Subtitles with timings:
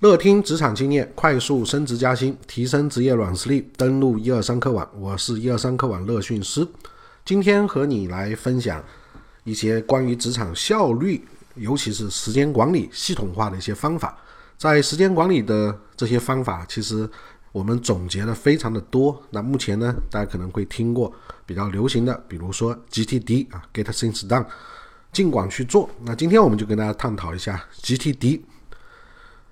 [0.00, 3.68] 乐听职场经验，快速升职加薪，提升职业软实力。
[3.76, 6.64] 登录一二三课网，我是一二三课网乐讯师。
[7.24, 8.80] 今天和你来分享
[9.42, 11.26] 一些关于职场效率，
[11.56, 14.16] 尤其是时间管理系统化的一些方法。
[14.56, 17.10] 在时间管理的这些方法，其实
[17.50, 19.20] 我们总结的非常的多。
[19.30, 21.12] 那目前呢，大家可能会听过
[21.44, 24.46] 比较流行的，比如说 GTD 啊，Get Things Done，
[25.12, 25.90] 尽管去做。
[26.04, 28.42] 那今天我们就跟大家探讨一下 GTD。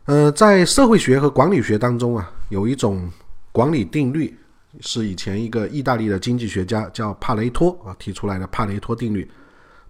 [0.07, 3.11] 呃，在社会学和管理学当中啊，有一种
[3.51, 4.39] 管理定律，
[4.81, 9.29] 是以前一个意大利的经济学家叫帕雷托啊提出来的帕雷托定律。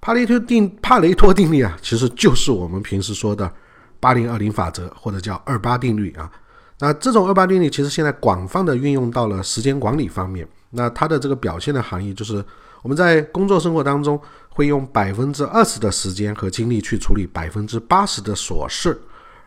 [0.01, 3.53] 帕雷托定帕雷托定律啊，其实就是我们平时说的
[4.01, 6.31] 八零二零法则或者叫二八定律啊。
[6.79, 10.49] 那这种二八定律其实现在广泛的运用到了时间管理方面。
[10.71, 12.43] 那它的这个表现的含义就是，
[12.81, 18.99] 我们在工作生活当中会用百分之二十的时间和精力去处理百分之八十的琐事。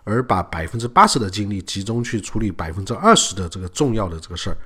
[0.09, 4.57] 而把百分之八十的精力集中去处理百分之二十的这个重要的这个事儿，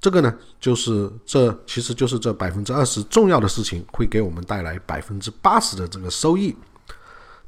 [0.00, 6.54] 这个呢，就是这其实就是这百分之二十重要的事情会给我们带来百分之八十的这个收益。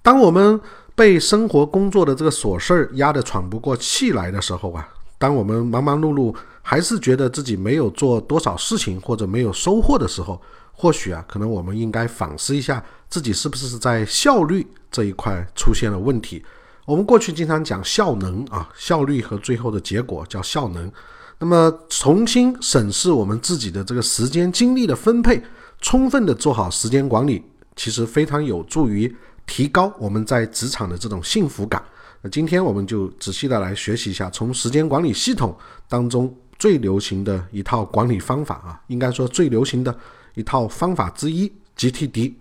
[0.02, 0.58] 当我们
[0.94, 10.40] 被生活工作的这个琐事儿压得喘不过气来的时候啊，当我们忙忙碌碌还是觉得自己没有做多少事情或者没有收获的时候，
[10.72, 16.42] 或许啊，可能我们应该反思一下自己是不是在效率这一块出现了问题。
[16.86, 20.90] 我们过去经常讲效能啊，效率和最后的结果叫效能。
[21.38, 25.42] 那么重新审视我们自己的这个时间精力的分配，
[25.80, 27.42] 充分的做好时间管理，
[27.74, 29.14] 其实非常有助于
[29.46, 31.82] 提高我们在职场的这种幸福感。
[32.22, 35.54] 那今天我们就仔细的来学习一下，从时间管理系统
[35.88, 39.94] 当中最流行的一套管理方法啊，应该说最流行的
[40.34, 42.32] 一套方法之一 GTD。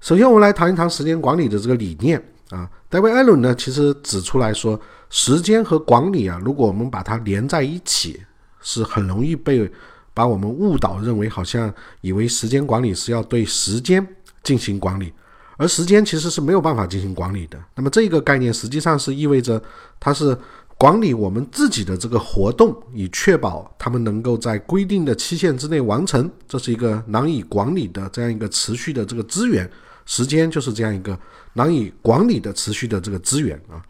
[0.00, 2.22] 首先，我们来谈一谈时间管理的这个理念。
[2.50, 4.78] 啊，戴维·艾伦呢，其实指出来说，
[5.08, 8.20] 时间和管理啊，如果我们把它连在一起，
[8.60, 9.70] 是很容易被
[10.12, 11.72] 把我们误导，认为好像
[12.02, 14.06] 以为时间管理是要对时间
[14.42, 15.12] 进行管理，
[15.56, 17.58] 而时间其实是没有办法进行管理的。
[17.74, 19.60] 那么这个概念实际上是意味着
[19.98, 20.36] 它是
[20.76, 29.68] 管理我们自己的这个活动，以确保他们能够在规定的期限之内完成，这是一个难以管理的这样一个持续的这个资源。
[30.06, 31.18] 时间就是这样一个
[31.54, 33.82] 难以管理的持续的这个资源啊。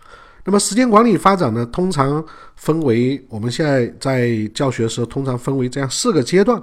[0.47, 2.22] 那么时间管理发展呢，通常
[2.56, 6.62] 分为我们现在在教学的时候，通常分为这样四个阶段。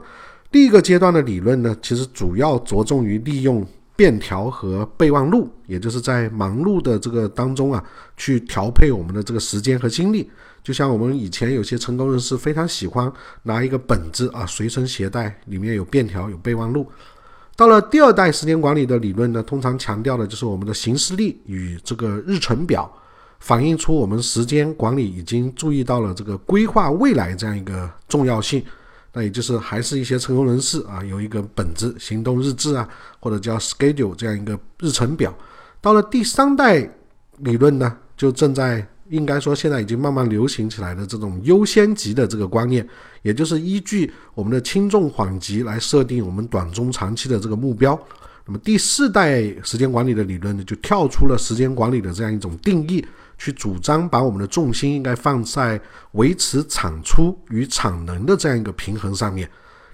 [0.51, 7.83] 第一个阶段的理论呢，其实主要着重于利用便条和备忘录，也就是在忙碌的这个当中啊，
[8.17, 10.29] 去调配我们的这个时间和精力。
[10.61, 13.11] 就像我们以前有些成功人士非常喜欢
[13.43, 16.85] 拿一个本子啊，随身携带，里面有便条，有备忘录。
[17.55, 22.91] 到了第二代时间管理的理论呢，通常强调的就是我们的行事历与这个日程表，
[23.39, 28.63] 反映出我们时间管理已经注意到了这个规划未来这样一个重要性。
[29.13, 32.87] 那也就是还是一些成功人士啊，有一个本子、行动日志啊，
[33.19, 35.33] 或者叫 schedule 这样一个日程表。
[35.81, 36.89] 到了第三代
[37.39, 38.87] 理论呢，就正在。
[39.11, 42.87] 应该说，现在已经慢慢流行起来的这种优先级的这个观念，
[43.21, 47.99] 也就是依据我们的轻重缓急来设定我们短中长期的这个目标。
[48.45, 53.05] 那么第四代时间管理的理论呢，就跳出了时间管理的这样一种定义，
[53.37, 55.79] 去主张把我们的重心应该放在
[56.13, 59.47] 维持产出与产能的这样一个平衡上面。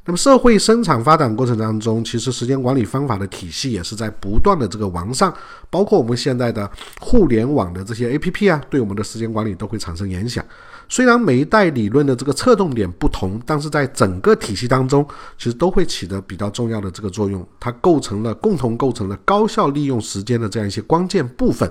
[0.08, 5.32] 那么社会生产发展过程当中，其实时间管理方法的体系也是在不断的这个完善，
[5.70, 6.70] 包括我们现在的
[7.02, 10.42] 互联网的这些 A P P 啊，对我们的时间管理都会产生影响。
[10.88, 15.06] 虽然每一代理论的这个侧重点不同，但是在整个体系当中，
[15.38, 21.70] 其实都会起着比较重要的这个作用，它构成了共同构成了高效利用时间的这样一些关键部分。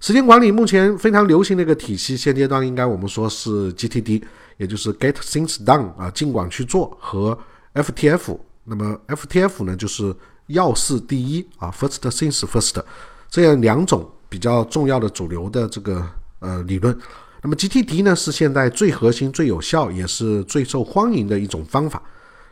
[0.00, 4.24] 时间管理目前非常流行的一个体系，现阶段应该我们说是 G T D，
[4.56, 7.38] 也就是 Get Things Done 啊，尽管去做和。
[7.76, 10.14] FTF，那么 FTF 呢，就是
[10.46, 12.82] 要事第一啊，First things first，
[13.28, 16.04] 这样两种比较重要的主流的这个
[16.40, 16.96] 呃理论。
[17.42, 22.02] 那么 GTD 呢，是现在最核心、最有效，也是最受欢迎的一种方法。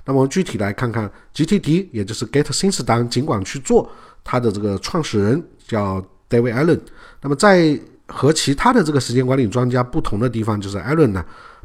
[0.04, 3.90] 那么具体来看看 GTD，也就是 Get Things Done，尽管去做，
[4.22, 6.80] 它的这个创始人叫 David Allen。
[7.22, 11.24] 那么在和其他的这个时间管理专家不同的地方，就是 Allen 呢。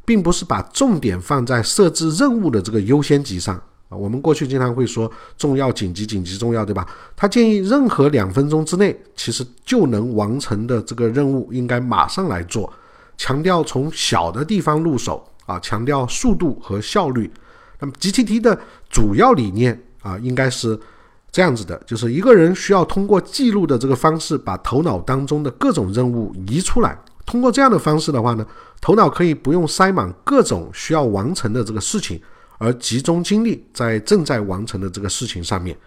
[0.10, 3.56] 并不是把重点放在设置任务的这个优先级上
[3.90, 3.96] 啊。
[3.96, 6.84] 我们过去经常会说重要、紧急、紧急、重要，对吧？
[7.16, 12.74] 他建议任何两分钟之内其实就能完成的这个任务应该马上来做，
[13.20, 17.32] 强调从小的地方入手啊，强调速度和效率。
[17.80, 18.60] 那么 GTD 的
[18.90, 20.80] 主要理念啊，应该是
[21.32, 26.98] 这样子的：就是一个人需要通过记录的这个方式，把头脑当中的各种任务移出来。
[27.30, 28.44] 通过这样的方式的话呢，
[28.82, 32.20] 头脑可以不用塞满各种需要完成的这个事情，
[32.58, 35.78] 而集中精力在正在完成的这个事情上面。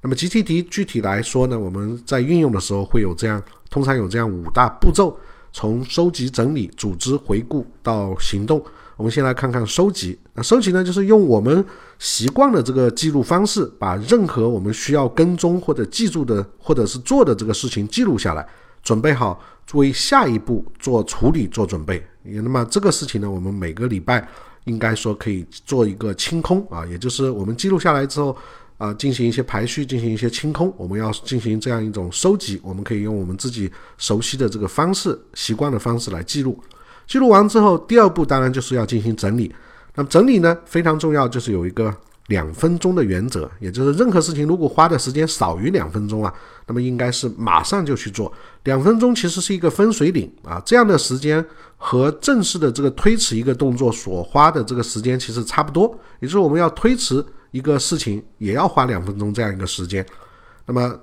[0.00, 5.14] 那么 GTD 具体来说呢，我们在运用的时候会有这样，通常有这样五大步骤：
[5.52, 8.64] 从收集、整理、组织、回顾到行动。
[8.96, 10.18] 我们先来看看收集。
[10.32, 11.62] 那收集呢，就是用我们
[11.98, 18.48] 习惯的这个记录方式，把任何我们需要跟踪或者记住的，或者是做的这个事情记录下来，
[18.82, 19.38] 准备好
[19.74, 22.02] 为下一步做处理做准备。
[22.22, 24.26] 那么这个事情呢，我们每个礼拜
[24.64, 28.36] 应该说可以做一个清空啊，也就是我们记录下来之后
[28.76, 30.72] 啊，进行一些排序，进行一些清空。
[30.76, 36.58] 我们要进行这样一种收集，我们可以用我们自己熟悉的这个方式、习惯的方式来记录。
[37.06, 39.54] 记录完之后，第二步当然就是要进行整理。
[39.94, 41.94] 那么整理呢非常重要，就是有一个
[42.28, 46.32] 两分钟的原则，也就是任何事情如果花的时间少于两分钟啊，
[46.66, 48.32] 那么应该是马上就去做。
[48.64, 51.44] 两分钟其实是一个分水岭啊，这样的时间
[51.76, 60.06] 和正式的这个推迟一个动作所花的这个时间其实差不多，也就是我们要推迟一个事情也要花两分钟这样一个时间。
[60.64, 60.98] 那么。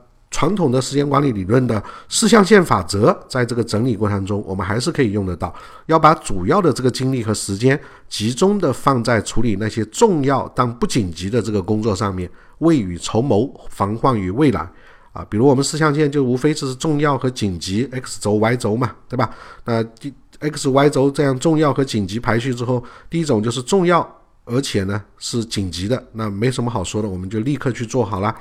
[0.46, 5.52] 传统的时间管理理论的四象限法则，在这个整理过程中，我们还是可以用得到。
[5.88, 14.70] 要把主要的这个精力和时间集中的放在处理那些重要但不紧急的这个工作上面，未雨绸缪，防患于未来。
[15.14, 19.28] 啊，比如我们四象限就无非是重要和紧急，x 轴、y 轴嘛，对吧？
[19.64, 24.08] 那第 x、y 轴这样重要和紧急排序之后，第一种就是重要，
[24.44, 28.36] 而且呢是紧急的，那没什么好说的，我们就立刻去做好了。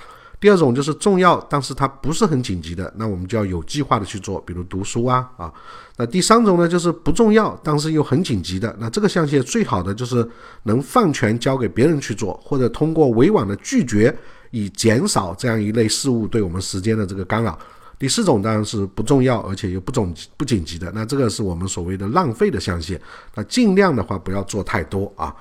[0.44, 5.50] 第二种就是重要，但是它不是很紧急的，那我们就要有计划的去做，比如读书啊啊。
[5.96, 10.28] 那第三种呢，就是不重要，但是又很紧急的，那这个象限最好的就是
[10.64, 14.14] 能放权交给别人去做，或者通过委婉的拒绝，
[14.50, 17.58] 以减少这样一类事物对我们时间的这个干扰。
[17.98, 23.00] 第四种当然是不重要，而且又不总不紧急的，那这个是我们所谓的浪费的象限。
[23.34, 25.34] 那尽量的话不要做太多啊。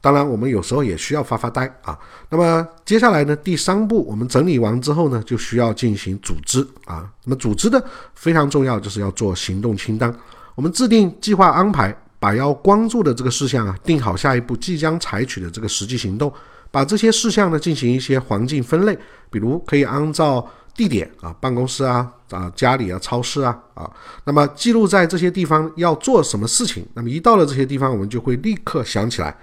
[0.00, 1.98] 当然，我们有时候也需要发发呆啊。
[2.30, 7.10] 那么接下来呢，第三步，我们整理完之后呢，就需要进行组织啊。
[7.24, 7.84] 那么组织的
[8.14, 10.14] 非常重要，就是要做行动清单。
[10.54, 16.32] 我们制定计划安排，把要关注的这个事项啊，定好下一步即将采取的这个实际行动，
[16.70, 18.96] 把这些事项呢进行一些环境分类，
[19.30, 23.90] 比如可以按照地点啊，办公室啊啊，家里啊，超市啊啊，
[24.24, 26.86] 那么记录在这些地方要做什么事情。
[26.94, 29.36] 那么一到了这些地方，我们就会立刻想起来。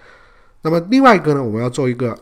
[0.66, 2.18] 那么另外一个呢，我们要做一个，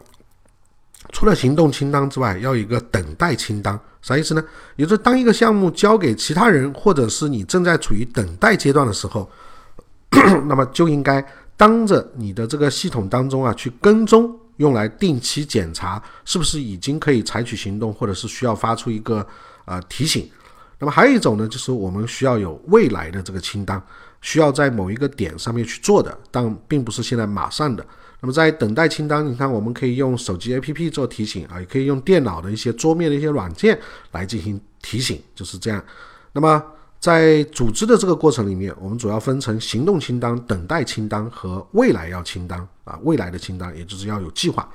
[1.14, 3.80] 除了行动清单之外，要有一个等待清单。
[4.02, 4.44] 啥意思呢？
[4.76, 9.32] 也就是当一个项目交给其他人，或者是你正在处于等待阶段的时候，
[10.46, 11.26] 那么就应该
[11.56, 19.26] 当着你的这个系统当中啊，去跟踪，用来定期检查是不是已经可以采取行动，或者是需要发出一个
[19.64, 20.30] 呃提醒。
[20.80, 23.82] 那么还有一种呢，就是我们需要有未来的这个清单，
[24.20, 27.86] 需要在某一个点上面去做的，但并不是现在马上的。
[28.24, 33.78] 那么在等待清单，你看我们可以用手机 APP 做提醒啊，也可以用电脑的一些桌面的一些软件
[34.14, 35.84] 来进行提醒，就是这样。
[36.32, 36.64] 那么
[37.02, 44.70] 在组织的这个过程里面，我们主要分成行动清单、等待清单和未来要清单啊，未来的清单也就是要有计划。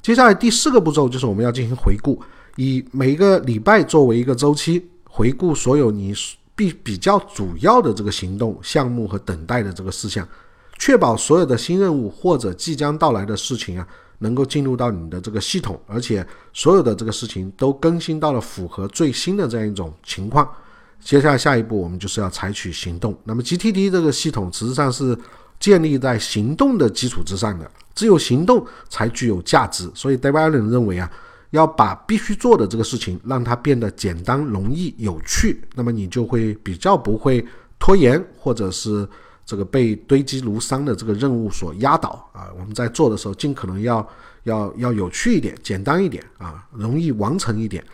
[0.00, 2.18] 接下来第四个步骤就是我们要进行回顾，
[2.56, 6.14] 以每一个礼拜作为一个周期，回顾所有你
[6.54, 10.26] 必比较主要的这个行动项目和等待的这个事项。
[10.84, 13.88] 确保所有的新任务或者即将到来的事情啊，
[14.18, 16.22] 能够进入到你的这个系统，而且
[16.52, 20.46] 所有的这个事情都更新到了符合最新的这样一种情况。
[21.00, 23.16] 接下来下一步，我们就是要采取行动。
[23.24, 25.16] 那么 GTD 这个系统实际上是
[25.58, 29.90] 建立在行动的基础之上的，只有行动才具有价值。
[29.94, 31.10] 所以 David Allen 认为啊，
[31.52, 37.42] 要把必须做的这个事情让它变得简单、容易、有趣，那么你就会比较不会
[37.78, 39.08] 拖延，或者是。
[39.46, 42.48] 这个被堆积如山的这个任务所压倒啊！
[42.58, 44.06] 我们在做的时候，尽可能要
[44.44, 47.84] 要要有趣一点，简单一点啊，容易完成一点。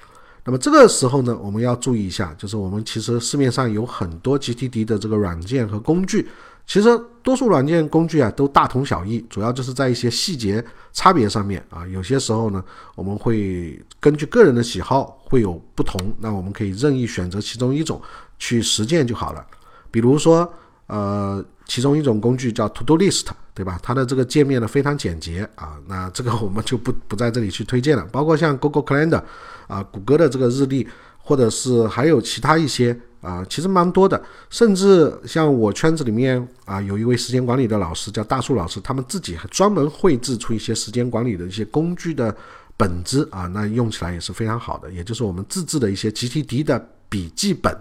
[0.45, 6.29] 那么这个时候呢，我们要注意一下，就是我们其实市面上有很多 GTD 的这个软件和工具，
[6.67, 6.89] 其实
[7.23, 12.65] 多数软件工具啊都大同小异，主要就是在一些细节差别上面啊，有些时候呢，
[12.95, 18.01] 我们会根据个人的喜好会有不同，那我们可以任意选择其中一种
[18.39, 19.45] 去实践就好了，
[19.91, 20.49] 比如说。
[20.91, 23.79] 呃，其中一种工具叫 To Do List，对吧？
[23.81, 28.05] 它的这个界面呢非常简洁啊，那这个我们就不不在这里去推荐了。
[28.11, 29.23] 包括像 Google Calendar
[29.69, 34.21] 啊，谷歌的这个日历，或者是还有其他一些啊，其实蛮多的。
[34.49, 42.35] 甚至像我圈子里面啊，有一位时间管理的老师叫大树老师，他们自己还专门绘制出一些时间管理的一些工具的
[42.77, 44.91] 本子啊，那用起来也是非常好的。
[44.91, 47.73] 也就是我们自制的一些 GTD 的笔记本。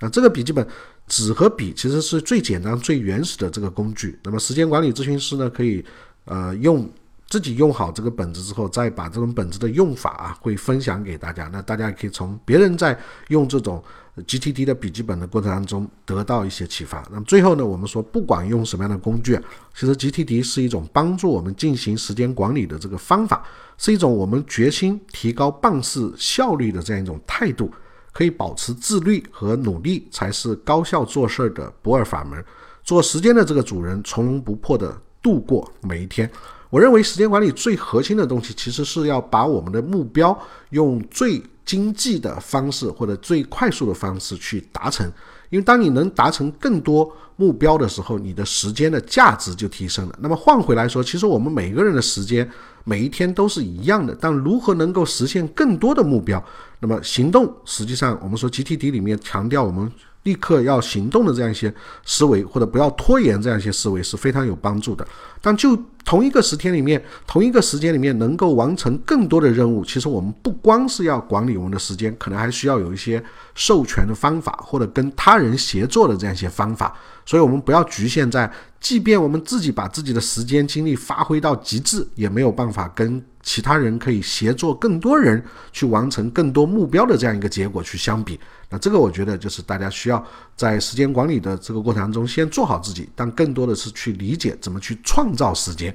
[0.00, 0.66] 那这个笔记本。
[1.08, 4.18] 纸和笔其实是最简单、最原始的这个工具。
[4.22, 5.84] 那么时间管理咨询师呢，可以
[6.26, 6.88] 呃用
[7.26, 11.48] 自己用好这个本子之后，再把这种本子的用法啊，会分享给大家。
[11.52, 12.98] 那大家也可以从别人在
[13.28, 13.82] 用这种
[14.26, 17.06] GTD 的笔记本的过程当中得到一些启发。
[17.10, 19.38] 那么最后呢，我们说不管用什么样的工具，
[19.74, 23.44] 其实 GTD 是一种帮助我们进行时间管理的这个方法，
[23.76, 27.70] 是一种我们决心提高办事效率的这样一种态度。
[28.12, 32.44] 可以保持自律和努力，才是高效做事的不二法门。
[32.82, 36.30] 做时间的这个主人，从容不迫地度过每一天。
[36.70, 40.38] 我认为时间管理最核心的东西，其实是要把我们的目标
[40.70, 45.10] 用最经济的方式或者最快速的方式去达成。
[45.50, 50.18] 因为当你能达成更多目标的时候，你的时间的价值就提升了。
[50.20, 52.48] 那么换回来说，其实我们每个人的时间
[52.84, 56.42] 每一天都是一样的，但如何能够实现更多的目标？
[56.80, 59.90] 那么行动，实际上我们说 GTD 里面强调我们。
[60.24, 61.72] 立刻要行动的这样一些
[62.04, 65.06] 思维，或者不要拖延这样一些思维是非常有帮助的。
[65.40, 73.22] 但就同一个十天里面，同一个时间里面能够完成更多的任务，其实我们不光是要管理我们的时间，可能还需要有一些
[73.54, 76.94] 授权的方法，或者跟他人协作的这样一些方法。
[77.24, 88.40] 所以，我们不要局限在，即便我们自己把自己的时间精力发挥到极致，也没有办法跟其他人可以协作更多人去完成更多目标的这样一个结果去相比。
[88.70, 90.22] 那这个我觉得就是大家需要
[90.54, 95.94] 在时间管理的这个过程当中先做好自己，但更多的是去理解怎么去创造时间。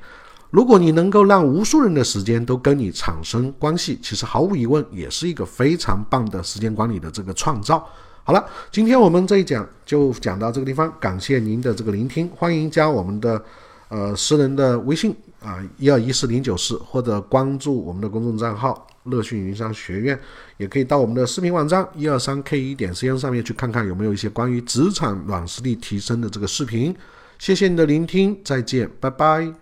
[0.50, 7.84] 如果你能够让无数人的时间都跟你产生关系，其实毫无疑问也是一个非常棒的时间管理的这个创造。
[8.24, 13.44] 好了，今天我们这一讲就讲到这个地方，感谢您的这个聆听，欢迎加我们的
[13.90, 18.88] 呃私人的微信啊一二一四零九四，或者关注我们的公众账号。
[19.06, 20.20] 乐讯云商学院，
[20.58, 26.96] 也可以到我们的视频网站一二三 K 一点 CN 上面去看看有没有一些关于职场软实力提升的这个视频。
[27.40, 29.54] 谢谢你的聆听，再见，拜拜。